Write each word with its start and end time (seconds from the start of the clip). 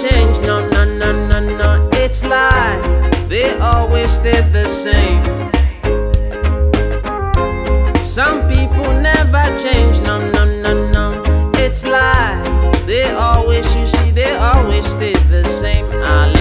change. 0.00 0.38
No, 0.40 0.66
no, 0.68 0.84
no, 0.84 1.12
no, 1.28 1.40
no. 1.40 1.88
It's 1.92 2.24
life. 2.24 2.84
They 3.28 3.56
always 3.58 4.10
stay 4.10 4.40
the 4.40 4.68
same. 4.68 5.22
Some 8.04 8.40
people 8.48 8.92
never 9.00 9.44
change. 9.58 10.00
No, 10.00 10.18
no, 10.32 10.44
no, 10.62 10.72
no. 10.90 11.50
It's 11.56 11.84
life. 11.84 12.46
They 12.86 13.10
always, 13.12 13.66
you 13.76 13.86
see, 13.86 14.10
they 14.10 14.32
always 14.36 14.86
stay 14.86 15.14
the 15.28 15.44
same. 15.44 15.86
I 16.02 16.39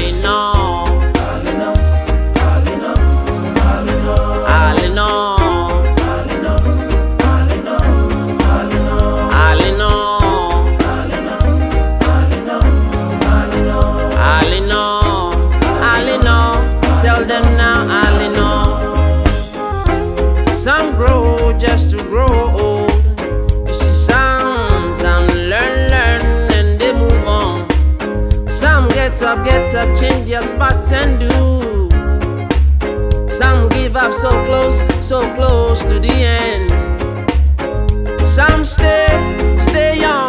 get 29.19 29.27
up, 29.27 29.45
get 29.45 29.75
up, 29.75 29.99
change 29.99 30.29
their 30.29 30.41
spots 30.41 30.93
and 30.93 31.19
do. 31.19 31.89
Some 33.27 33.67
give 33.69 33.95
up 33.97 34.13
so 34.13 34.29
close, 34.45 34.79
so 35.05 35.19
close 35.35 35.83
to 35.85 35.99
the 35.99 36.11
end. 36.11 36.71
Some 38.27 38.63
stay, 38.63 39.57
stay 39.59 39.99
young, 39.99 40.28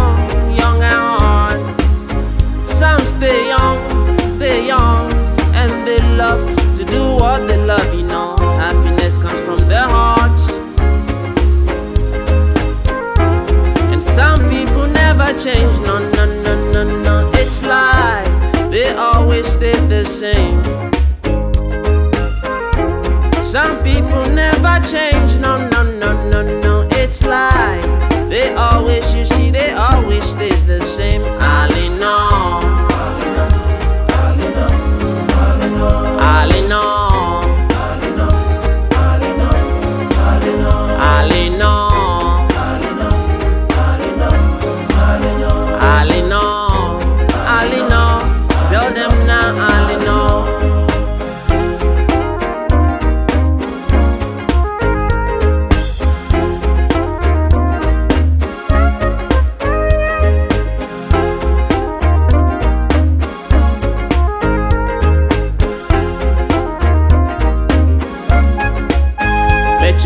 same. 20.11 20.61
Some 23.43 23.83
people 23.83 24.27
never 24.27 24.75
change, 24.87 25.37
no, 25.39 25.69
no, 25.69 25.80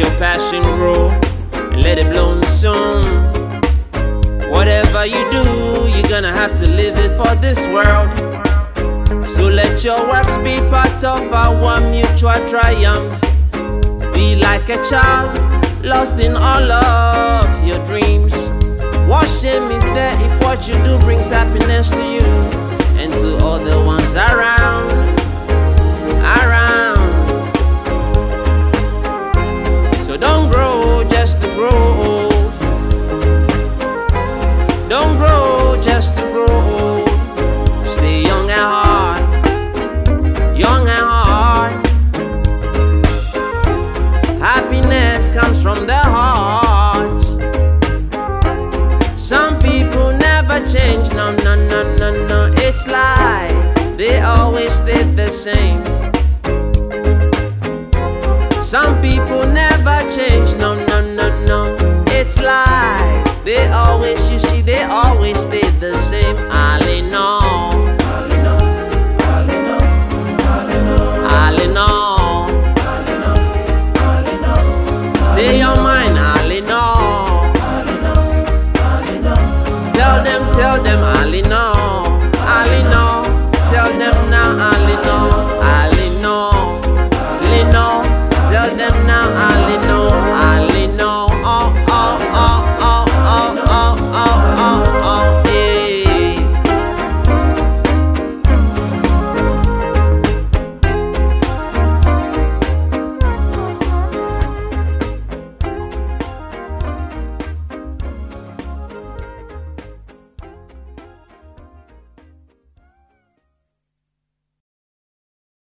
your 0.05 0.19
passion 0.19 0.63
grow 0.79 1.09
and 1.73 1.83
let 1.83 1.99
it 1.99 2.11
bloom 2.11 2.43
soon. 2.43 3.05
Whatever 4.51 5.07
you 5.07 5.23
do, 5.33 5.45
you're 5.93 6.09
gonna 6.09 6.33
have 6.33 6.57
to 6.59 6.67
live 6.67 6.97
it 6.99 7.13
for 7.17 7.35
this 7.37 7.67
world. 7.75 8.11
So 9.29 9.49
let 9.49 9.83
your 9.83 10.07
works 10.07 10.37
be 10.39 10.57
part 10.69 11.03
of 11.05 11.33
our 11.33 11.81
mutual 11.81 12.41
triumph. 12.49 13.21
Be 14.13 14.37
like 14.37 14.69
a 14.69 14.85
child, 14.85 15.33
lost 15.83 16.21
in 16.21 16.37
all 16.37 16.71
of 16.71 17.65
your 17.65 17.83
dreams. 17.85 18.35
What 19.09 19.27
shame 19.27 19.71
is 19.71 19.87
there 19.97 20.15
if 20.27 20.43
what 20.43 20.69
you 20.69 20.75
do 20.85 20.99
brings 21.05 21.31
happiness 21.31 21.89
to 21.91 22.03
you 22.03 22.27
and 23.01 23.13
to 23.21 23.39
all 23.45 23.59
the 23.59 23.79
ones 23.85 24.15
around? 24.15 24.35
Around. 24.39 24.64
no, 51.15 51.33
no, 51.45 51.55
no, 51.55 51.83
no, 51.97 52.11
no, 52.29 52.55
it's 52.59 52.87
like 52.87 53.55
they 53.97 54.21
always 54.21 54.81
did 54.81 55.17
the 55.17 55.31
same. 55.31 55.83
Some 58.63 59.01
people 59.01 59.47
never 59.47 59.99
change, 60.11 60.55
no, 60.57 60.75
no, 60.87 61.01
no, 61.15 61.29
no, 61.47 61.77
it's 62.09 62.39
like 62.41 63.25
they 63.45 63.69
always, 63.69 64.29
you 64.31 64.41
see, 64.41 64.61
they 64.63 64.83
always 64.85 65.39
stay 65.39 65.69
the 65.79 65.97
same. 65.99 66.37
All 66.51 66.83
in 66.89 67.15
all, 67.15 67.73
all 68.11 68.31
in 68.33 68.47
all, 68.47 68.67
all 69.29 69.51
in 69.51 69.67
all, 69.69 69.87
all 71.29 71.51
in 74.29 74.45
all. 74.45 75.27
say 75.35 75.59
your 75.59 75.77
mind. 75.77 76.04
them 80.83 81.05
all 81.05 81.35
in 81.35 81.44